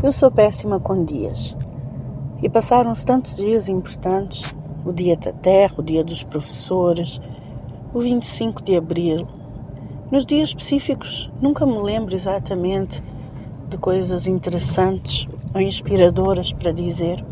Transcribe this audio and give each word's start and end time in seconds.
Eu 0.00 0.12
sou 0.12 0.30
péssima 0.30 0.78
com 0.78 1.04
dias. 1.04 1.56
E 2.40 2.48
passaram-se 2.48 3.04
tantos 3.04 3.34
dias 3.34 3.68
importantes: 3.68 4.54
o 4.84 4.92
Dia 4.92 5.16
da 5.16 5.32
Terra, 5.32 5.74
o 5.78 5.82
Dia 5.82 6.04
dos 6.04 6.22
Professores, 6.22 7.20
o 7.92 7.98
25 7.98 8.62
de 8.62 8.76
Abril. 8.76 9.26
Nos 10.08 10.24
dias 10.24 10.50
específicos, 10.50 11.28
nunca 11.42 11.66
me 11.66 11.78
lembro 11.78 12.14
exatamente 12.14 13.02
de 13.68 13.76
coisas 13.76 14.28
interessantes 14.28 15.26
ou 15.52 15.60
inspiradoras 15.60 16.52
para 16.52 16.70
dizer, 16.70 17.24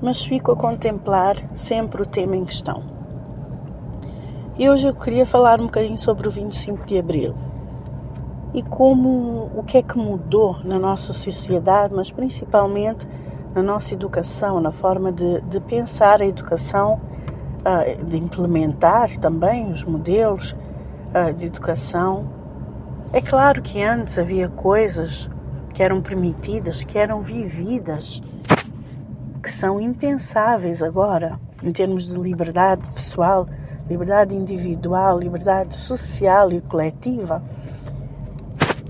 mas 0.00 0.24
fico 0.24 0.52
a 0.52 0.56
contemplar 0.56 1.36
sempre 1.54 2.00
o 2.00 2.06
tema 2.06 2.34
em 2.34 2.46
questão. 2.46 2.82
E 4.58 4.70
hoje 4.70 4.88
eu 4.88 4.94
queria 4.94 5.26
falar 5.26 5.60
um 5.60 5.64
bocadinho 5.64 5.98
sobre 5.98 6.26
o 6.26 6.30
25 6.30 6.86
de 6.86 6.98
Abril 6.98 7.51
e 8.54 8.62
como 8.62 9.50
o 9.54 9.62
que 9.62 9.78
é 9.78 9.82
que 9.82 9.96
mudou 9.96 10.58
na 10.64 10.78
nossa 10.78 11.12
sociedade, 11.12 11.94
mas 11.94 12.10
principalmente 12.10 13.08
na 13.54 13.62
nossa 13.62 13.94
educação, 13.94 14.60
na 14.60 14.70
forma 14.70 15.10
de, 15.10 15.40
de 15.42 15.60
pensar 15.60 16.20
a 16.20 16.26
educação, 16.26 17.00
uh, 17.60 18.04
de 18.04 18.16
implementar 18.18 19.18
também 19.18 19.70
os 19.70 19.84
modelos 19.84 20.52
uh, 20.52 21.32
de 21.32 21.46
educação. 21.46 22.26
É 23.12 23.20
claro 23.20 23.62
que 23.62 23.82
antes 23.82 24.18
havia 24.18 24.48
coisas 24.48 25.30
que 25.72 25.82
eram 25.82 26.02
permitidas, 26.02 26.84
que 26.84 26.98
eram 26.98 27.22
vividas, 27.22 28.22
que 29.42 29.50
são 29.50 29.80
impensáveis 29.80 30.82
agora, 30.82 31.38
em 31.62 31.72
termos 31.72 32.06
de 32.06 32.20
liberdade 32.20 32.88
pessoal, 32.90 33.46
liberdade 33.88 34.34
individual, 34.34 35.18
liberdade 35.18 35.74
social 35.74 36.52
e 36.52 36.60
coletiva 36.60 37.42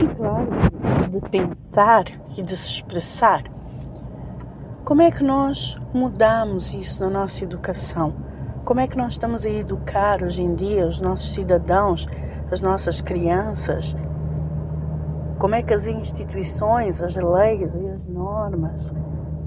claro, 0.09 0.49
de 1.11 1.21
pensar 1.31 2.05
e 2.37 2.43
de 2.43 2.57
se 2.57 2.71
expressar. 2.71 3.43
Como 4.85 5.03
é 5.03 5.11
que 5.11 5.23
nós 5.23 5.79
mudamos 5.95 6.75
isso 6.75 7.01
na 7.01 7.11
nossa 7.11 7.45
educação? 7.45 8.15
Como 8.65 8.81
é 8.81 8.87
que 8.87 8.97
nós 8.97 9.15
estamos 9.15 9.45
a 9.45 9.49
educar 9.49 10.23
hoje 10.23 10.43
em 10.43 10.55
dia 10.55 10.87
os 10.87 11.01
nossos 11.01 11.33
cidadãos, 11.33 12.09
as 12.51 12.61
nossas 12.61 13.01
crianças? 13.01 13.97
Como 15.39 15.55
é 15.55 15.63
que 15.63 15.75
as 15.75 15.87
instituições, 15.87 17.03
as 17.03 17.17
leis 17.17 17.75
e 17.75 17.89
as 17.89 18.07
normas 18.07 18.83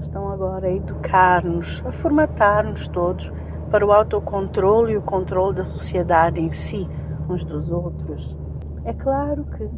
estão 0.02 0.30
agora 0.30 0.68
a 0.68 0.72
educar-nos, 0.72 1.82
a 1.86 1.92
formatar-nos 1.92 2.88
todos 2.88 3.32
para 3.70 3.86
o 3.86 3.92
autocontrole 3.92 4.92
e 4.92 4.96
o 4.96 5.02
controle 5.02 5.56
da 5.56 5.64
sociedade 5.64 6.40
em 6.40 6.52
si, 6.52 6.88
uns 7.28 7.44
dos 7.44 7.70
outros? 7.70 8.36
É 8.84 8.92
claro 8.92 9.44
que 9.44 9.68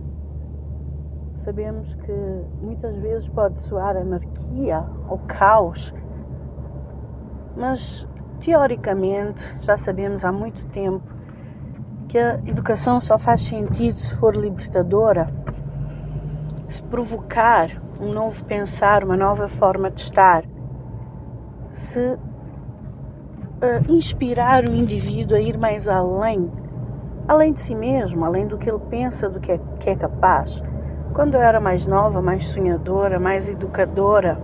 sabemos 1.48 1.94
que 1.94 2.12
muitas 2.60 2.94
vezes 2.98 3.26
pode 3.30 3.58
soar 3.62 3.96
anarquia 3.96 4.84
ou 5.08 5.16
caos, 5.20 5.94
mas 7.56 8.06
teoricamente 8.38 9.42
já 9.62 9.78
sabemos 9.78 10.26
há 10.26 10.30
muito 10.30 10.62
tempo 10.66 11.02
que 12.06 12.18
a 12.18 12.34
educação 12.44 13.00
só 13.00 13.18
faz 13.18 13.44
sentido 13.44 13.98
se 13.98 14.14
for 14.16 14.36
libertadora, 14.36 15.32
se 16.68 16.82
provocar 16.82 17.70
um 17.98 18.12
novo 18.12 18.44
pensar, 18.44 19.02
uma 19.02 19.16
nova 19.16 19.48
forma 19.48 19.90
de 19.90 20.02
estar, 20.02 20.44
se 21.72 21.98
uh, 21.98 22.18
inspirar 23.88 24.66
o 24.66 24.74
indivíduo 24.74 25.34
a 25.34 25.40
ir 25.40 25.56
mais 25.56 25.88
além, 25.88 26.52
além 27.26 27.54
de 27.54 27.62
si 27.62 27.74
mesmo, 27.74 28.22
além 28.22 28.46
do 28.46 28.58
que 28.58 28.68
ele 28.68 28.82
pensa, 28.90 29.30
do 29.30 29.40
que 29.40 29.52
é, 29.52 29.58
que 29.80 29.88
é 29.88 29.96
capaz. 29.96 30.62
Quando 31.18 31.34
eu 31.34 31.40
era 31.40 31.58
mais 31.58 31.84
nova, 31.84 32.22
mais 32.22 32.46
sonhadora, 32.46 33.18
mais 33.18 33.48
educadora, 33.48 34.40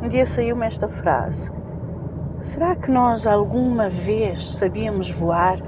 um 0.00 0.08
dia 0.08 0.24
saiu-me 0.24 0.64
esta 0.64 0.88
frase: 0.88 1.52
Será 2.40 2.74
que 2.74 2.90
nós 2.90 3.26
alguma 3.26 3.90
vez 3.90 4.52
sabíamos 4.52 5.10
voar 5.10 5.58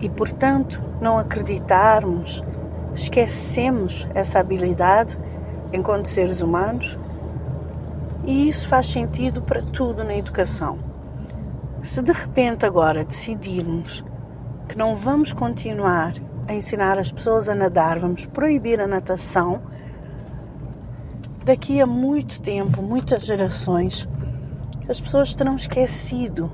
e, 0.00 0.10
portanto, 0.10 0.82
não 1.00 1.16
acreditarmos, 1.16 2.44
esquecemos 2.92 4.06
essa 4.14 4.38
habilidade 4.38 5.18
enquanto 5.72 6.10
seres 6.10 6.42
humanos? 6.42 6.98
E 8.22 8.50
isso 8.50 8.68
faz 8.68 8.86
sentido 8.86 9.40
para 9.40 9.62
tudo 9.62 10.04
na 10.04 10.14
educação. 10.14 10.78
Se 11.82 12.02
de 12.02 12.12
repente 12.12 12.66
agora 12.66 13.02
decidirmos 13.02 14.04
que 14.68 14.76
não 14.76 14.94
vamos 14.94 15.32
continuar 15.32 16.12
a 16.46 16.54
ensinar 16.54 16.98
as 16.98 17.10
pessoas 17.10 17.48
a 17.48 17.54
nadar, 17.54 17.98
vamos 17.98 18.26
proibir 18.26 18.80
a 18.80 18.86
natação, 18.86 19.60
daqui 21.44 21.80
a 21.80 21.86
muito 21.86 22.40
tempo, 22.40 22.82
muitas 22.82 23.24
gerações, 23.24 24.08
as 24.88 25.00
pessoas 25.00 25.34
terão 25.34 25.56
esquecido 25.56 26.50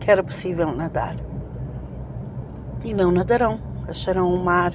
que 0.00 0.10
era 0.10 0.22
possível 0.22 0.72
nadar. 0.72 1.16
E 2.84 2.92
não 2.92 3.12
nadarão, 3.12 3.60
acharão 3.88 4.34
o 4.34 4.42
mar 4.42 4.74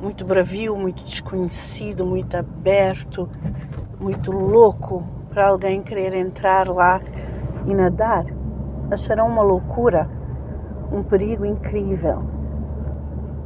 muito 0.00 0.24
bravio, 0.24 0.76
muito 0.76 1.04
desconhecido, 1.04 2.06
muito 2.06 2.36
aberto, 2.36 3.28
muito 4.00 4.32
louco 4.32 5.04
para 5.30 5.48
alguém 5.48 5.82
querer 5.82 6.14
entrar 6.14 6.68
lá 6.68 7.00
e 7.66 7.74
nadar. 7.74 8.24
Acharão 8.90 9.28
uma 9.28 9.42
loucura, 9.42 10.08
um 10.92 11.02
perigo 11.02 11.44
incrível. 11.44 12.22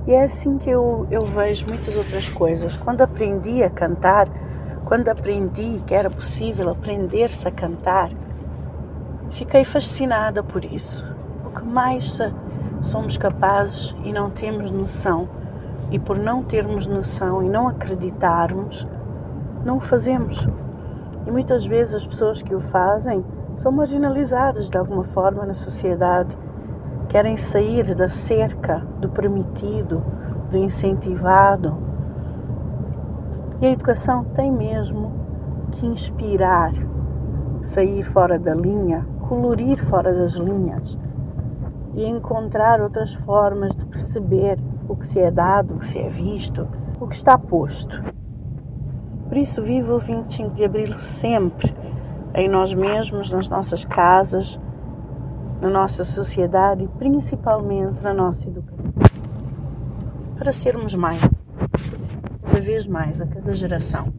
E 0.06 0.12
é 0.12 0.24
assim 0.24 0.56
que 0.58 0.70
eu, 0.70 1.06
eu 1.10 1.22
vejo 1.26 1.66
muitas 1.66 1.96
outras 1.96 2.28
coisas. 2.28 2.76
Quando 2.76 3.02
aprendi 3.02 3.62
a 3.62 3.70
cantar, 3.70 4.28
quando 4.84 5.08
aprendi 5.08 5.82
que 5.86 5.94
era 5.94 6.08
possível 6.08 6.70
aprender-se 6.70 7.46
a 7.46 7.50
cantar, 7.50 8.10
fiquei 9.30 9.64
fascinada 9.64 10.42
por 10.42 10.64
isso. 10.64 11.04
O 11.44 11.50
que 11.50 11.64
mais 11.64 12.18
somos 12.82 13.18
capazes 13.18 13.94
e 14.04 14.12
não 14.12 14.30
temos 14.30 14.70
noção, 14.70 15.28
e 15.90 15.98
por 15.98 16.16
não 16.18 16.42
termos 16.42 16.86
noção 16.86 17.42
e 17.42 17.48
não 17.48 17.68
acreditarmos, 17.68 18.86
não 19.64 19.78
o 19.78 19.80
fazemos. 19.80 20.46
E 21.26 21.30
muitas 21.30 21.66
vezes 21.66 21.94
as 21.94 22.06
pessoas 22.06 22.40
que 22.40 22.54
o 22.54 22.60
fazem 22.60 23.24
são 23.58 23.72
marginalizadas 23.72 24.70
de 24.70 24.78
alguma 24.78 25.04
forma 25.04 25.44
na 25.44 25.54
sociedade 25.54 26.34
querem 27.08 27.38
sair 27.38 27.94
da 27.94 28.08
cerca 28.08 28.78
do 29.00 29.08
permitido, 29.08 30.02
do 30.50 30.58
incentivado. 30.58 31.76
E 33.60 33.66
a 33.66 33.70
educação 33.70 34.24
tem 34.36 34.52
mesmo 34.52 35.12
que 35.72 35.86
inspirar, 35.86 36.72
sair 37.64 38.04
fora 38.12 38.38
da 38.38 38.54
linha, 38.54 39.06
colorir 39.28 39.84
fora 39.86 40.12
das 40.12 40.32
linhas 40.32 40.98
e 41.94 42.04
encontrar 42.04 42.80
outras 42.80 43.12
formas 43.14 43.74
de 43.74 43.84
perceber 43.86 44.58
o 44.88 44.96
que 44.96 45.06
se 45.06 45.18
é 45.18 45.30
dado, 45.30 45.74
o 45.74 45.78
que 45.78 45.86
se 45.86 45.98
é 45.98 46.08
visto, 46.08 46.68
o 47.00 47.06
que 47.06 47.16
está 47.16 47.36
posto. 47.36 48.02
Por 49.28 49.36
isso, 49.36 49.62
vivo 49.62 49.96
o 49.96 49.98
25 49.98 50.54
de 50.54 50.64
Abril 50.64 50.98
sempre 50.98 51.74
em 52.34 52.48
nós 52.48 52.72
mesmos, 52.72 53.30
nas 53.30 53.48
nossas 53.48 53.84
casas, 53.84 54.58
na 55.60 55.68
nossa 55.68 56.04
sociedade 56.04 56.84
e 56.84 56.88
principalmente 56.88 58.00
na 58.02 58.14
nossa 58.14 58.46
educação. 58.46 58.92
Para 60.36 60.52
sermos 60.52 60.94
mais, 60.94 61.20
cada 62.42 62.60
vez 62.60 62.86
mais, 62.86 63.20
a 63.20 63.26
cada 63.26 63.52
geração. 63.54 64.12